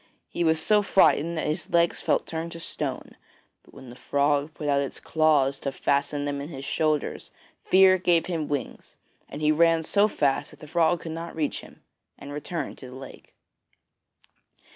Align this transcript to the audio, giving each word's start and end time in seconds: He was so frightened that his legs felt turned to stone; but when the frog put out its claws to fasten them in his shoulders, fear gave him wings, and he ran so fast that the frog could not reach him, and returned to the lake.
He 0.29 0.43
was 0.43 0.59
so 0.59 0.81
frightened 0.81 1.37
that 1.37 1.45
his 1.45 1.69
legs 1.69 2.01
felt 2.01 2.25
turned 2.25 2.51
to 2.53 2.59
stone; 2.59 3.15
but 3.61 3.71
when 3.71 3.91
the 3.91 3.95
frog 3.95 4.51
put 4.55 4.67
out 4.67 4.81
its 4.81 4.99
claws 4.99 5.59
to 5.59 5.71
fasten 5.71 6.25
them 6.25 6.41
in 6.41 6.49
his 6.49 6.65
shoulders, 6.65 7.29
fear 7.63 7.99
gave 7.99 8.25
him 8.25 8.47
wings, 8.47 8.97
and 9.29 9.43
he 9.43 9.51
ran 9.51 9.83
so 9.83 10.07
fast 10.07 10.49
that 10.49 10.59
the 10.59 10.65
frog 10.65 11.01
could 11.01 11.11
not 11.11 11.35
reach 11.35 11.61
him, 11.61 11.83
and 12.17 12.33
returned 12.33 12.79
to 12.79 12.87
the 12.87 12.95
lake. 12.95 13.35